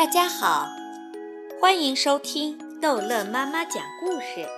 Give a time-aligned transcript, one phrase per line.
[0.00, 0.66] 大家好，
[1.60, 4.48] 欢迎收听逗乐妈妈讲故事，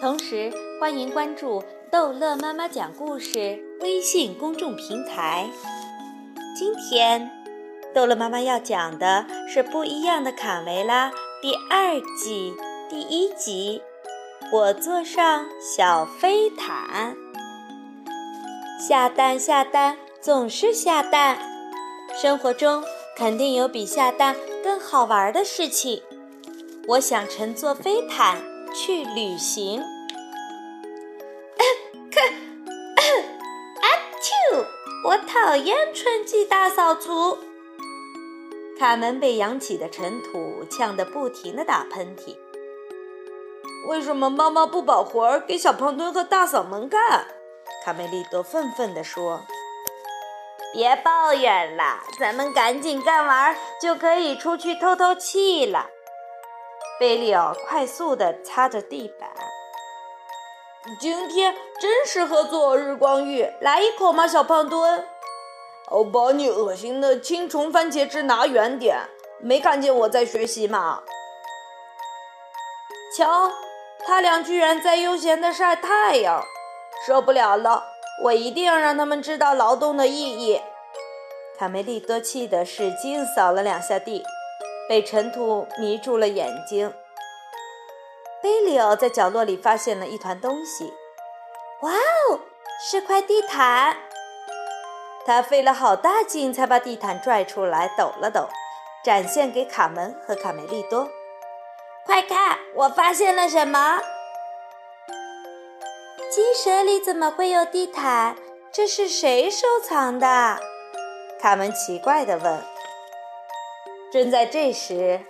[0.00, 5.50] 同时欢迎关注逗乐妈妈讲故事微信公众平台。
[6.56, 7.28] 今天，
[7.92, 11.10] 逗乐妈妈要讲的是《不一样的卡梅拉》
[11.42, 12.54] 第二季
[12.88, 13.82] 第一集。
[14.52, 15.44] 我坐上
[15.76, 17.16] 小飞毯，
[18.78, 21.36] 下蛋下蛋总是下蛋，
[22.14, 22.84] 生活中。
[23.14, 26.02] 肯定有比下蛋更好玩的事情。
[26.88, 28.42] 我想乘坐飞毯
[28.74, 29.80] 去旅行。
[32.10, 32.24] 看，
[33.80, 33.88] 阿
[34.20, 34.64] 丘！
[35.04, 37.38] 我讨厌春季大扫除。
[38.78, 42.36] 卡门被扬起的尘土呛得不停地打喷嚏。
[43.88, 47.26] 为什么妈妈不把活儿给小胖墩和大嗓门干？
[47.84, 49.42] 卡梅利多愤愤地说。
[50.72, 55.86] 别抱怨了，咱们赶紧干完，就可以出去透透气了。
[56.98, 59.28] 贝利奥快速地擦着地板。
[60.98, 65.06] 今天真适合做日光浴，来一口吗，小胖墩？
[65.90, 68.96] 哦，把你恶心的青虫番茄汁拿远点！
[69.40, 71.02] 没看见我在学习吗？
[73.14, 73.52] 瞧，
[74.06, 76.42] 他俩居然在悠闲地晒太阳，
[77.06, 77.91] 受不了了！
[78.22, 80.60] 我一定要让他们知道劳动的意义。
[81.58, 84.24] 卡梅利多气得使劲扫了两下地，
[84.88, 86.92] 被尘土迷住了眼睛。
[88.42, 90.92] 贝里奥在角落里发现了一团东西，
[91.82, 92.40] 哇哦，
[92.90, 93.96] 是块地毯！
[95.24, 98.48] 他费了好大劲才把地毯拽出来，抖了抖，
[99.04, 101.08] 展现给卡门和卡梅利多。
[102.04, 104.00] 快看，我发现了什么？
[106.32, 108.36] 鸡舍里怎么会有地毯？
[108.72, 110.58] 这是谁收藏的？
[111.38, 112.62] 卡门奇怪地问。
[114.10, 115.20] 正在这时，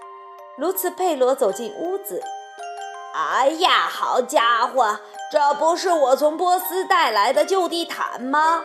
[0.57, 2.23] 卢茨佩罗走进屋子。
[3.17, 5.01] “哎呀，好家伙，
[5.33, 8.63] 这不是我从波斯带来的旧地毯吗？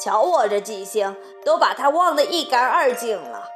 [0.00, 3.48] 瞧我这记性，都把它忘得一干二净了。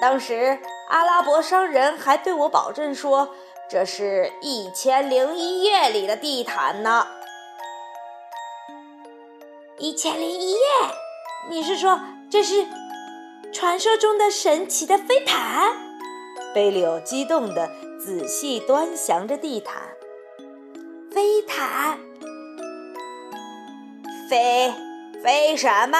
[0.00, 0.60] 当时
[0.90, 3.30] 阿拉伯商人还对我保证说，
[3.68, 7.08] 这是一千零一夜里的地毯呢。”
[9.78, 10.58] 一千零一夜，
[11.50, 12.64] 你是说这是
[13.52, 15.74] 传说中的神奇的飞毯？
[16.54, 17.68] 贝利欧激动地
[17.98, 19.82] 仔细端详着地毯。
[21.10, 21.98] 飞毯？
[24.30, 24.72] 飞
[25.20, 25.98] 飞什么？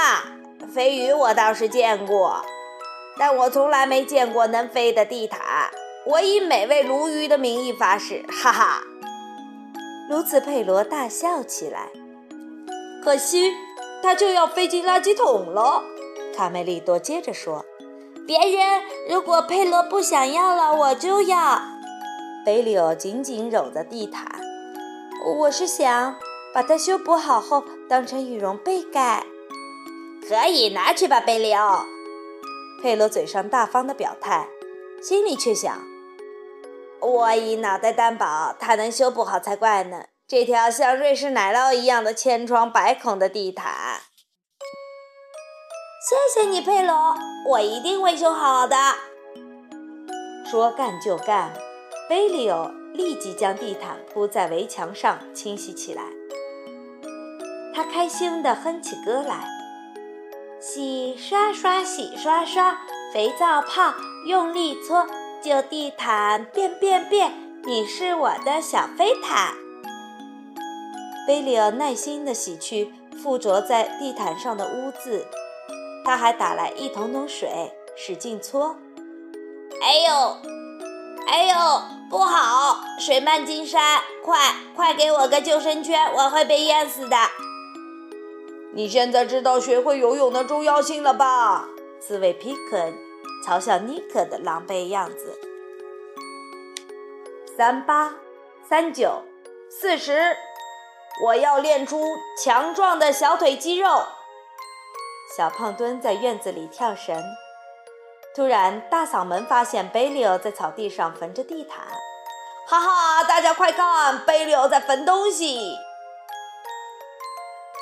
[0.73, 2.45] 飞鱼我倒是见过，
[3.19, 5.41] 但我从来没见过能飞的地毯。
[6.06, 8.85] 我以美味鲈鱼的名义发誓，哈哈！
[10.09, 11.89] 卢茨佩罗大笑起来。
[13.05, 13.55] 可惜。
[14.03, 15.83] 他就要飞进垃圾桶了，
[16.37, 17.65] 卡梅利多接着说
[18.27, 18.83] ：“别人！
[19.09, 21.63] 如果佩罗不想要了，我就要。”
[22.45, 24.27] 贝里奥紧紧搂着地毯。
[25.39, 26.17] 我是想
[26.53, 29.25] 把它修补好后当成羽绒被盖。
[30.29, 31.87] 可以拿去吧，贝里奥。
[32.83, 34.47] 佩罗嘴上大方的表态，
[35.03, 35.83] 心里却想
[37.01, 44.00] ：“我以脑袋担保，它能修补好才怪呢。”这条像瑞士奶酪一样的千疮百孔的地毯，
[46.03, 47.15] 谢谢你，佩罗，
[47.50, 48.77] 我一定会修好的。
[50.44, 51.53] 说干就干，
[52.09, 56.03] 贝利欧立即将地毯铺在围墙上清洗起来。
[57.73, 59.49] 他开心地哼起歌来：
[60.61, 62.81] 洗刷刷，洗刷刷，
[63.12, 63.94] 肥皂泡，
[64.27, 65.06] 用力搓，
[65.41, 69.55] 旧地毯变变变，你是我的小飞毯。
[71.27, 72.93] 贝利尔耐心地洗去
[73.23, 75.27] 附着在地毯上的污渍，
[76.05, 78.77] 他还打来一桶桶水，使劲搓。
[79.81, 80.37] 哎呦，
[81.27, 81.55] 哎呦，
[82.11, 82.81] 不好！
[82.99, 87.17] 水漫金山，快快给我个救生圈，我会被淹死的。
[88.75, 91.69] 你现在知道学会游泳的重要性了吧？
[92.01, 92.93] 刺猬皮克
[93.47, 95.38] 嘲笑尼克的狼狈样子。
[97.56, 98.15] 三八，
[98.69, 99.23] 三九，
[99.71, 100.37] 四十。
[101.22, 104.06] 我要练出强壮的小腿肌肉。
[105.37, 107.22] 小胖墩在院子里跳绳，
[108.34, 111.84] 突然大嗓门发现贝利欧在草地上缝着地毯。
[112.66, 115.76] 哈哈，大家快看，贝利欧在缝东西。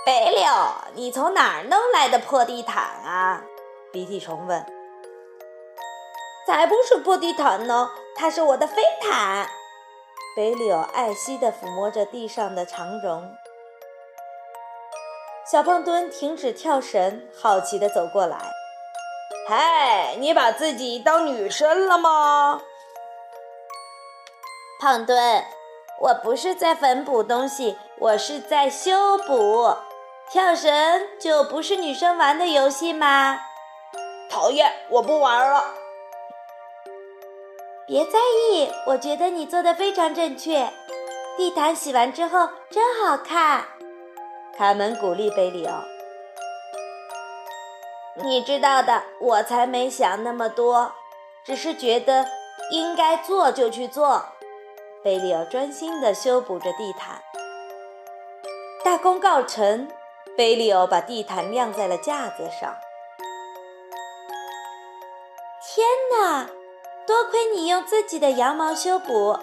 [0.05, 3.43] 贝利欧，你从哪儿弄来的破地毯啊？
[3.93, 4.67] 鼻涕虫问。
[6.46, 9.49] 才不是破地毯呢，它是我的飞毯。
[10.34, 13.37] 北柳爱惜地抚摸着地上的长绒。
[15.50, 18.38] 小胖墩停止跳绳，好奇地走过来。
[19.46, 22.62] 嗨，你把自己当女生了吗？
[24.81, 25.44] 胖墩，
[26.00, 29.76] 我不是在缝补东西，我是在修补。
[30.31, 30.73] 跳绳
[31.19, 33.38] 就不是女生玩的游戏吗？
[34.31, 35.62] 讨厌，我不玩了。
[37.87, 40.70] 别在意，我觉得你做的非常正确。
[41.37, 43.64] 地毯洗完之后真好看。
[44.56, 45.82] 卡门鼓励贝里奥。
[48.23, 50.93] 你知道的，我才没想那么多，
[51.44, 52.26] 只是觉得
[52.70, 54.26] 应该做就去做。
[55.02, 57.20] 贝利奥专心地修补着地毯。
[58.84, 59.88] 大功告成，
[60.37, 62.76] 贝利奥把地毯晾在了架子上。
[65.64, 66.46] 天哪！
[67.07, 69.39] 多亏你用自己的羊毛修补，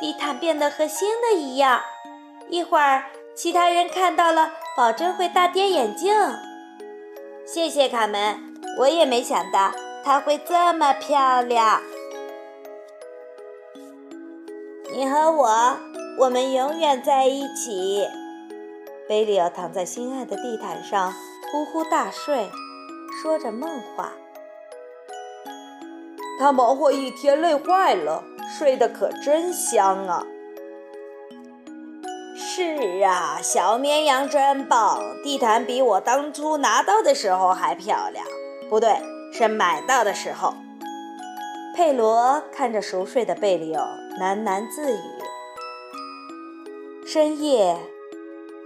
[0.00, 1.80] 地毯变得和新的一样。
[2.48, 3.04] 一会儿
[3.34, 6.14] 其他人看到了，保证会大跌眼镜。
[7.44, 9.72] 谢谢卡门，我也没想到
[10.04, 11.82] 它会这么漂亮。
[14.92, 15.76] 你和我，
[16.18, 18.06] 我们永远在一起。
[19.08, 21.12] 贝里奥躺在心爱的地毯上
[21.50, 22.48] 呼呼大睡，
[23.20, 24.12] 说着梦话。
[26.40, 28.24] 他忙活一天累坏了，
[28.56, 30.26] 睡得可真香啊！
[32.34, 38.24] 是啊，小绵羊真棒，地毯比我当初拿到的时候还漂亮。
[38.70, 38.96] 不对，
[39.34, 40.54] 是买到的时候。
[41.76, 43.84] 佩罗看着熟睡的贝里奥，
[44.18, 45.10] 喃喃自语。
[47.06, 47.76] 深夜，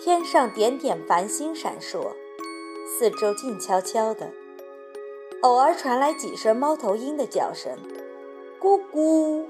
[0.01, 2.13] 天上点点繁星闪烁，
[2.87, 4.31] 四周静悄悄的，
[5.45, 7.77] 偶尔传来几声猫头鹰的叫声，
[8.59, 9.45] 咕咕，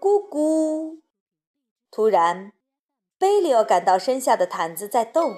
[0.00, 1.00] 咕咕。
[1.90, 2.52] 突然。
[3.18, 5.34] 贝利奥感到身下的毯子在动。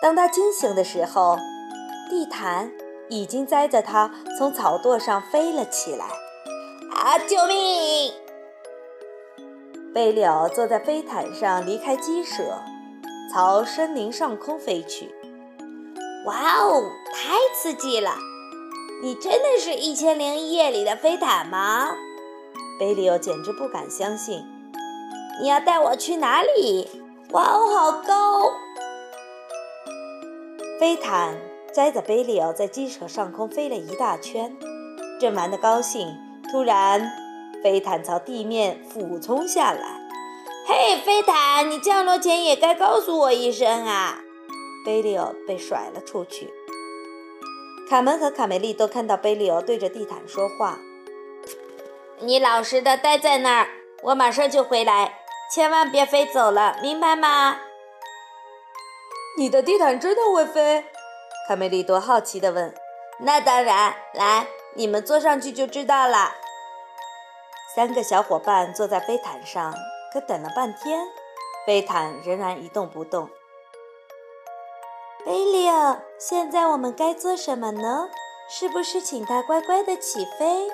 [0.00, 1.36] 当他惊醒的时候，
[2.08, 2.70] 地毯
[3.08, 6.06] 已经载着他从草垛上飞了起来。
[6.92, 7.18] 啊！
[7.18, 8.12] 救命！
[9.92, 12.62] 贝利奥坐在飞毯上，离开鸡舍，
[13.32, 15.12] 朝森林上空飞去。
[16.26, 18.12] 哇哦，太刺激了！
[19.04, 21.94] 你真的是一千零一夜里的飞毯吗？
[22.80, 24.42] 贝利奥简直不敢相信。
[25.42, 26.88] 你要带我去哪里？
[27.32, 28.50] 哇哦，好高！
[30.80, 31.38] 飞毯
[31.70, 34.56] 载着贝利奥在鸡舍上空飞了一大圈，
[35.20, 36.16] 正玩得高兴，
[36.50, 37.12] 突然
[37.62, 40.00] 飞毯朝地面俯冲下来。
[40.66, 44.20] 嘿，飞毯，你降落前也该告诉我一声啊！
[44.82, 46.50] 贝利奥被甩了出去。
[47.88, 50.78] 卡门和卡梅利都看到贝利奥对着地毯说话
[52.20, 53.68] ：“你老实的待在那儿，
[54.02, 55.20] 我马上就回来。”
[55.52, 57.58] 千万别飞走了，明白吗？
[59.38, 60.84] 你的地毯真的会飞？
[61.46, 62.74] 卡梅利多好奇地问。
[63.20, 66.32] 那当然，来，你们坐上去就知道了。
[67.76, 69.74] 三个小伙伴坐在飞毯上，
[70.12, 71.06] 可等了半天，
[71.66, 73.28] 飞毯仍然一动不动。
[75.24, 78.10] 贝利奥，现在我们该做什么呢？
[78.46, 80.68] 是不是请他乖乖的起飞？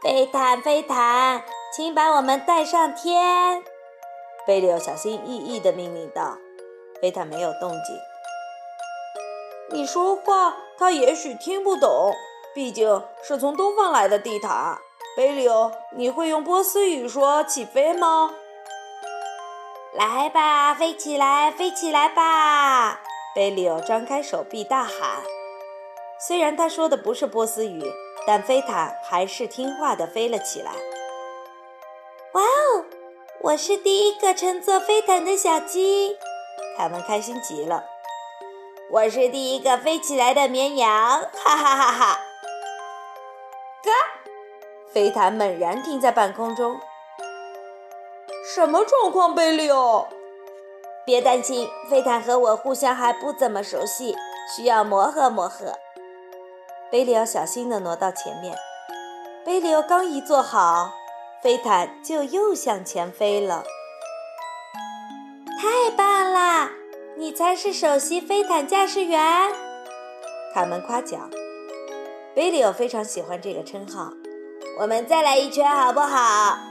[0.00, 1.42] 飞毯，飞毯。
[1.74, 3.64] 请把我们带上天，
[4.46, 6.38] 贝利奥小心翼翼地命令道。
[7.02, 7.96] 贝塔没有动静。
[9.70, 12.12] 你说话，他也许听不懂，
[12.54, 14.78] 毕竟是从东方来的地毯。
[15.16, 18.34] 贝利奥，你会用波斯语说起飞吗？
[19.92, 23.00] 来吧，飞起来，飞起来吧！
[23.34, 25.22] 贝利奥张开手臂大喊。
[26.28, 27.82] 虽然他说的不是波斯语，
[28.24, 30.70] 但飞毯还是听话地飞了起来。
[32.32, 32.84] 哇哦！
[33.40, 36.16] 我是第一个乘坐飞毯的小鸡，
[36.76, 37.84] 凯文开心极了。
[38.90, 42.20] 我是第一个飞起来的绵羊，哈哈哈哈！
[43.82, 43.90] 嘎！
[44.92, 46.80] 飞毯猛然停在半空中。
[48.60, 50.06] 什么状况，贝利奥？
[51.06, 54.14] 别担心，飞毯和我互相还不怎么熟悉，
[54.54, 55.72] 需要磨合磨合。
[56.90, 58.54] 贝利奥小心地挪到前面。
[59.46, 60.92] 贝利奥刚一坐好。
[61.42, 63.64] 飞毯就又向前飞了，
[65.58, 66.70] 太棒啦！
[67.16, 69.50] 你才是首席飞毯驾驶员，
[70.52, 71.30] 卡门夸奖。
[72.34, 74.12] 贝利奥非常喜欢这个称号。
[74.80, 76.69] 我们再来一圈好不好？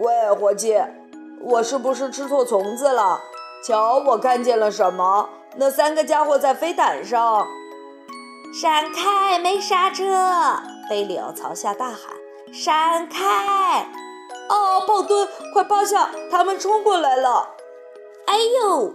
[0.00, 0.82] 喂，伙计，
[1.42, 3.20] 我是不是吃错虫子了？
[3.62, 5.28] 瞧，我看见了什么？
[5.56, 7.46] 那三个家伙在飞毯上。
[8.58, 9.38] 闪开！
[9.38, 10.56] 没刹车！
[10.88, 11.98] 贝利奥朝下大喊。
[12.50, 13.86] 闪开！
[14.48, 16.08] 哦，胖墩，快趴下！
[16.30, 17.50] 他们冲过来了！
[18.24, 18.94] 哎呦！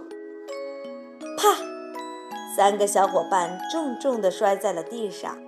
[1.38, 1.54] 啪！
[2.56, 5.38] 三个小伙伴重重地摔在了地上。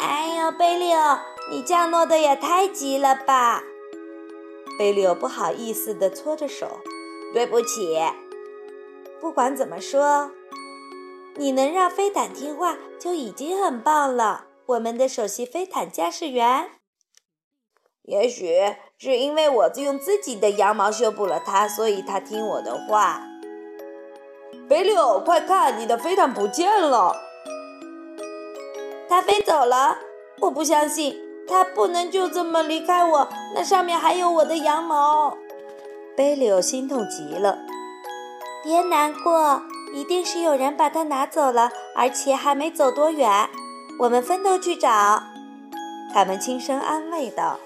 [0.00, 1.18] 哎呦，贝利奥，
[1.50, 3.62] 你降落的也太急了吧！
[4.78, 6.80] 贝利欧不好意思地搓着手，
[7.32, 7.96] 对不起。
[9.20, 10.30] 不管怎么说，
[11.36, 14.46] 你能让飞毯听话就已经很棒了。
[14.66, 16.70] 我们的首席飞毯驾驶员。
[18.02, 23.22] 也许是因为我用自己的羊毛修补了它，所以它听我的话。
[24.68, 27.16] 贝利欧，快看，你的飞毯不见了！
[29.08, 29.98] 它飞走了！
[30.40, 33.28] 我不相信，它不能就这么离开我。
[33.54, 35.36] 那上面还有我的羊毛。
[36.16, 37.58] 贝利欧心痛极了。
[38.62, 43.48] 别难过，一定是有人把它拿走了，而且还没走多远。
[44.00, 45.22] 我们分头去找。
[46.12, 47.58] 他们轻声安慰道。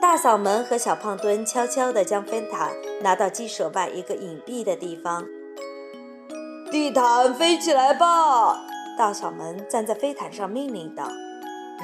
[0.00, 5.24] 大嗓门和小胖墩悄悄地将飞毯拿到鸡舍外一个隐蔽的地方。
[6.70, 8.60] 地毯飞起来吧！
[8.98, 11.08] 大嗓门站在飞毯上命令道：“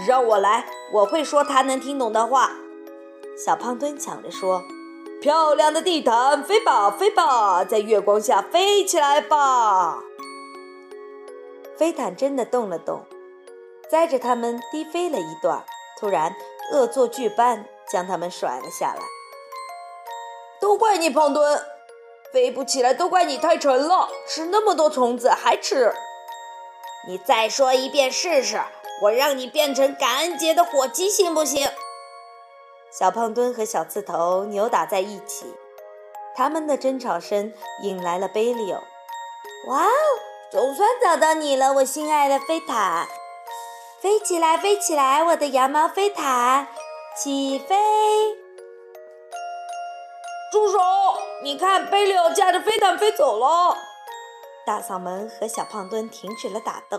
[0.07, 2.53] 让我来，我会说他能听懂的话。”
[3.37, 4.63] 小胖墩抢着说
[5.21, 10.03] ：“漂亮的地毯，飞吧，飞吧，在月光下飞起来吧！”
[11.79, 13.05] 飞毯真的动了动，
[13.91, 15.65] 载着他们低飞了一段，
[15.99, 16.35] 突然
[16.73, 17.67] 恶作剧般。
[17.91, 19.01] 将他们甩了下来。
[20.61, 21.61] 都怪你，胖墩，
[22.33, 25.93] 飞不起来都怪你太沉了，吃那么多虫子还吃。
[27.09, 28.63] 你再说一遍试试，
[29.03, 31.71] 我让你变成感恩节的火鸡行不行？
[32.91, 35.55] 小胖墩和小刺头扭打在一起，
[36.35, 37.53] 他们的争吵声
[37.83, 38.79] 引来了贝利欧。
[39.69, 39.91] 哇哦，
[40.51, 43.07] 总算找到你了，我心爱的飞毯！
[44.01, 46.67] 飞起来，飞起来，我的羊毛飞毯！
[47.17, 47.77] 起飞！
[50.51, 50.79] 住手！
[51.43, 53.77] 你看，贝利欧驾着飞毯飞走了。
[54.67, 56.99] 大嗓门和小胖墩停止了打斗。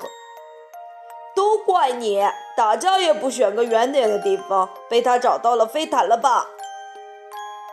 [1.52, 2.24] 都怪你，
[2.56, 6.48] 打架也不选个远点的地方，被他找到了飞毯了吧？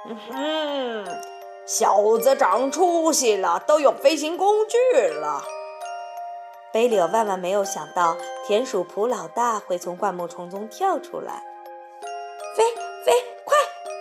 [0.08, 1.20] 嗯哼，
[1.64, 5.44] 小子长出息了，都有飞行工具了。
[6.72, 8.16] 贝柳万万没有想到，
[8.48, 11.44] 田鼠普老大会从灌木丛中跳出来。
[12.56, 12.64] 飞
[13.04, 13.12] 飞，
[13.44, 13.56] 快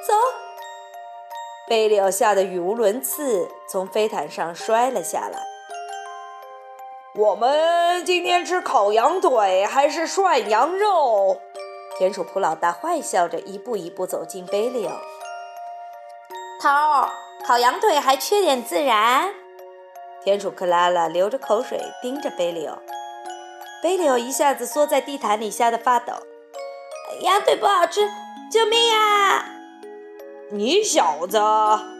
[0.07, 0.13] 走！
[1.69, 5.39] 贝柳吓得语无伦次，从飞毯上摔了下来。
[7.17, 11.41] 我们今天吃烤羊腿还是涮羊肉？
[11.97, 14.91] 田鼠普老大坏笑着，一步一步走进贝利奥。
[16.61, 17.09] 头儿，
[17.43, 19.33] 烤羊腿还缺点孜然。
[20.23, 22.77] 田鼠克拉拉流着口水盯着贝利奥。
[23.81, 26.13] 贝利奥一下子缩在地毯里，吓得发抖。
[27.21, 28.01] 羊腿不好吃。
[28.51, 29.43] 救命啊！
[30.51, 31.41] 你小子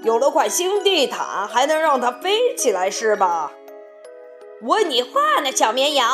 [0.04, 3.52] 有了块新地毯，还能让它飞起来是吧？
[4.62, 6.08] 问你话呢，小绵羊！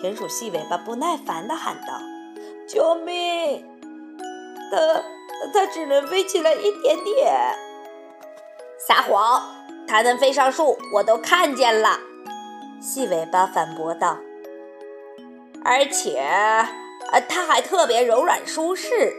[0.00, 1.98] 田鼠细尾巴不耐烦地喊道
[2.68, 3.64] ：“救命！
[4.70, 5.02] 它
[5.54, 7.32] 它只能飞起来一点点。”
[8.86, 9.42] 撒谎！
[9.88, 11.98] 它能飞上树，我都看见了。
[12.80, 14.18] 细尾巴反驳道
[15.64, 16.20] ：“而且……”
[17.12, 19.16] 呃，它还特别柔软舒适。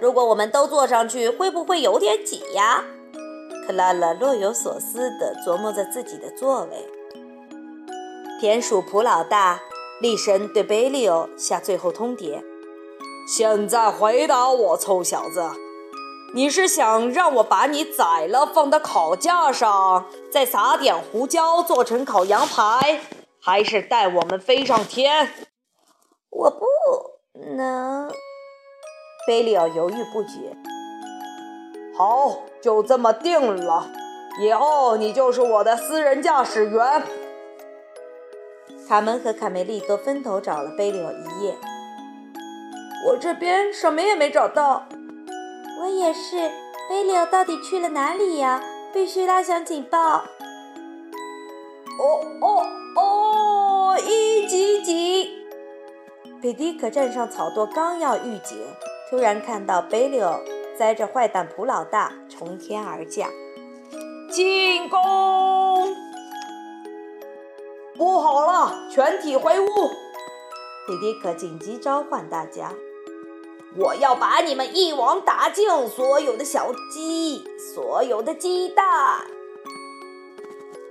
[0.00, 2.82] 如果我们都坐上去，会不会有点挤呀？
[3.66, 6.97] 克拉拉若有所思地琢磨着自己的座位。
[8.40, 9.62] 田鼠普老大
[10.00, 12.40] 厉声对贝利欧下最后通牒
[13.26, 15.50] ：“现在回答我，臭小子，
[16.32, 23.00] 你是想让我把你宰了，放到烤架上，再撒点胡椒做成烤羊排，
[23.42, 25.30] 还是带我们飞上天？”
[26.30, 26.64] 我不。
[27.56, 28.08] 能，
[29.26, 30.56] 贝利奥犹豫不决。
[31.96, 33.90] 好，就这么定了。
[34.40, 37.02] 以后你就是我的私人驾驶员。
[38.88, 41.54] 卡门和卡梅利多分头找了贝利奥一夜。
[43.06, 44.88] 我这边什么也没找到。
[45.82, 46.50] 我也是。
[46.88, 48.62] 贝利奥到底去了哪里呀？
[48.94, 49.98] 必须拉响警报。
[51.98, 52.66] 哦哦
[52.96, 53.98] 哦！
[54.00, 55.28] 一级警。
[56.40, 58.56] 贝迪克站上草垛，刚要预警，
[59.10, 60.40] 突然看到贝利欧
[60.78, 63.28] 载着坏蛋普老大从天而降，
[64.30, 65.94] 进攻！
[67.98, 69.66] 不好了，全体回屋！
[70.86, 72.72] 迪迪克紧急召唤大家
[73.76, 79.26] ：“我要把你们一网打尽，所有的小鸡，所有的鸡蛋，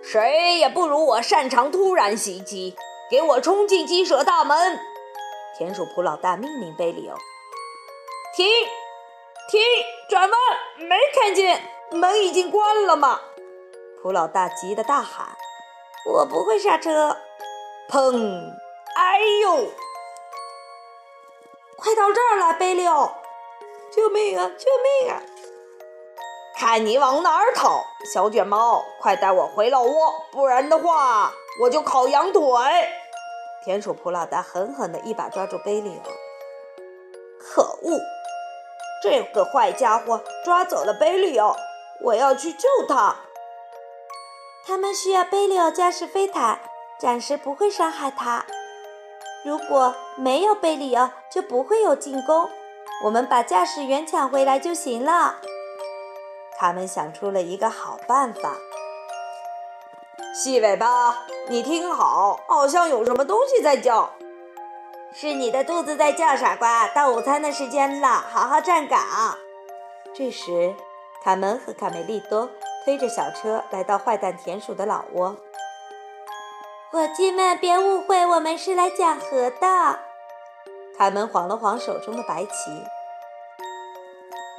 [0.04, 2.76] 谁也不如我擅长突然袭击！
[3.10, 4.78] 给我冲进鸡舍大门！”
[5.58, 7.16] 田鼠普老大命令贝里欧
[8.36, 8.46] ：“停，
[9.50, 9.62] 停，
[10.10, 10.40] 转弯！
[10.78, 11.62] 没看见
[11.92, 13.22] 门已经关了吗？”
[14.04, 15.30] 普老大急得大喊
[16.08, 17.18] ：“我不会刹车。
[17.90, 18.54] 砰！
[18.96, 19.68] 哎呦！
[21.78, 23.18] 快到这儿来，贝利奥！
[23.92, 24.50] 救命啊！
[24.58, 25.22] 救命啊！
[26.56, 27.84] 看你往哪儿逃，
[28.14, 28.84] 小卷毛！
[29.02, 32.42] 快带我回老窝，不然的话我就烤羊腿！
[33.64, 36.04] 田鼠普老大狠狠地一把抓住贝利奥。
[37.38, 38.00] 可恶！
[39.04, 41.56] 这个坏家伙抓走了贝利奥，
[42.02, 43.18] 我要去救他。
[44.68, 46.60] 他们需要贝利奥驾驶飞毯，
[47.00, 48.46] 暂时不会伤害他。
[49.46, 52.50] 如果没有贝利奥，就不会有进攻。
[53.06, 55.36] 我们把驾驶员抢回来就行了。
[56.60, 58.58] 他们想出了一个好办法。
[60.36, 64.12] 细尾巴，你听好，好像有什么东西在叫。
[65.14, 66.90] 是你的肚子在叫，傻瓜！
[66.90, 69.00] 到午餐的时间了，好好站岗。
[70.14, 70.76] 这时，
[71.24, 72.50] 卡门和卡梅利多
[72.88, 75.36] 推着小车来到坏蛋田鼠的老窝。
[76.90, 80.00] 伙计们，别误会，我们是来讲和的。
[80.98, 82.72] 卡门晃了晃手中的白旗。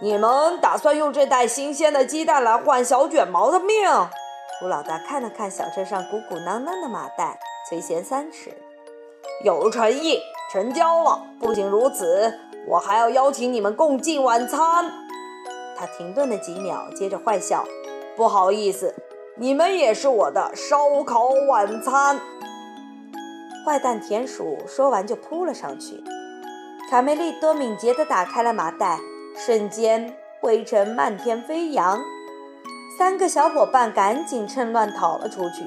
[0.03, 3.89] 你们打算用这袋新鲜的鸡蛋来换小卷毛的命？
[4.61, 8.53] 胡老大看了看小车上鼓鼓囊囊的麻袋，垂涎三尺，
[9.43, 10.21] 有诚意。
[10.53, 11.23] 成交了！
[11.41, 14.93] 不仅如此，我还要邀请你们共进晚餐。
[15.79, 17.65] 他停顿了几秒，接着坏笑
[18.19, 18.97] ：“不好意思，
[19.37, 22.19] 你们也是我的烧烤晚餐。”
[23.65, 26.03] 坏蛋田鼠说完就扑了上去。
[26.91, 28.99] 卡梅利多敏捷地打开了麻袋，
[29.37, 32.01] 瞬间灰尘漫天飞扬。
[32.99, 35.63] 三个小伙伴赶紧趁乱逃了出去。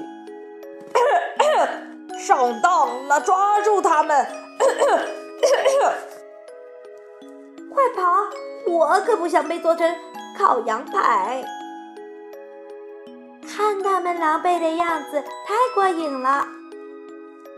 [2.20, 3.18] 上当了！
[3.20, 4.26] 抓住他们！
[7.72, 8.02] 快跑！
[8.66, 9.96] 我可不想被做成
[10.38, 11.42] 烤羊排。
[13.54, 16.46] 看他们狼狈的样子，太过瘾了。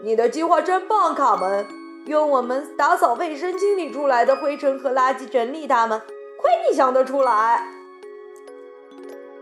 [0.02, 1.64] 你的计划真棒，卡门！
[2.06, 7.64] 用我们打扫卫生清理出来的灰尘和垃圾整理它们，亏你想得出来。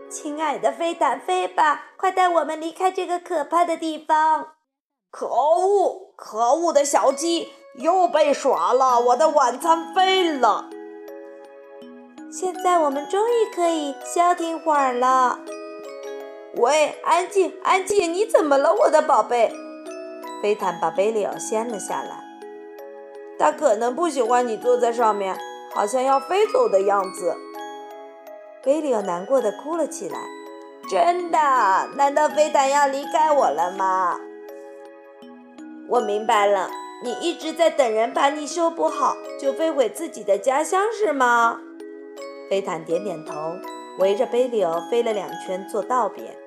[0.09, 1.85] 亲爱的飞毯，飞吧！
[1.97, 4.49] 快带我们离开这个可怕的地方。
[5.09, 6.13] 可恶！
[6.15, 8.99] 可恶的小鸡又被耍了！
[8.99, 10.69] 我的晚餐飞了。
[12.31, 15.39] 现在我们终于可以消停会儿了。
[16.55, 18.13] 喂，安静，安静！
[18.13, 19.51] 你怎么了，我的宝贝？
[20.41, 22.23] 飞坦把贝利奥掀了下来。
[23.39, 25.35] 他可能不喜欢你坐在上面，
[25.73, 27.35] 好像要飞走的样子。
[28.63, 30.19] 贝利奥难过的哭了起来。
[30.91, 31.39] 真的？
[31.95, 34.19] 难道飞坦要离开我了吗？
[35.89, 36.69] 我明白了，
[37.03, 41.59] 你一直在等人把你修补好，就飞回自己的家乡是吗？
[42.47, 43.33] 飞坦点点头，
[43.97, 46.37] 围着贝利奥飞了两圈做道别。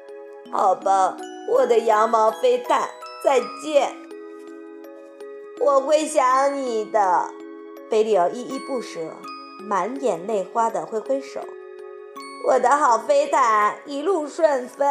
[0.53, 1.17] 好吧，
[1.51, 2.89] 我的羊毛飞毯，
[3.23, 3.95] 再见。
[5.61, 7.31] 我会想你的。
[7.89, 9.01] 贝利奥依依不舍，
[9.61, 11.41] 满眼泪花的挥挥手。
[12.49, 14.87] 我的好飞毯，一路顺风。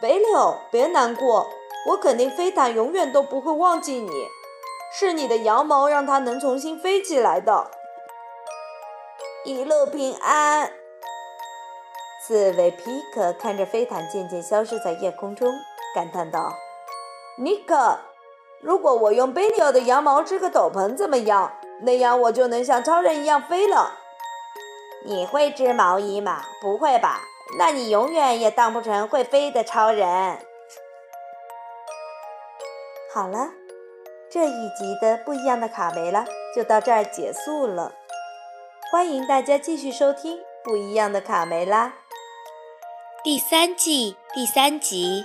[0.00, 1.48] 贝利奥，别难过。
[1.88, 4.10] 我肯定飞毯永远都不会忘记你，
[4.92, 7.70] 是你的羊毛让它能重新飞起来的。
[9.44, 10.70] 一路平安。
[12.30, 15.52] 刺猬皮克看着飞毯渐渐消失在夜空中，
[15.92, 16.54] 感叹道
[17.36, 17.98] ：“尼克，
[18.60, 21.52] 如果我用贝利奥的羊毛织个斗篷怎么样？
[21.80, 23.94] 那样我就能像超人一样飞了。”
[25.04, 26.44] 你会织毛衣吗？
[26.62, 27.22] 不会吧？
[27.58, 30.38] 那你永远也当不成会飞的超人。
[33.12, 33.50] 好了，
[34.30, 37.90] 这一集的不一样的卡梅拉就到这儿结束了。
[38.92, 41.86] 欢迎大家继续收听《不一样的卡梅拉》
[43.22, 45.22] 第三季第三集。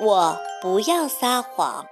[0.00, 1.84] 我不要撒谎。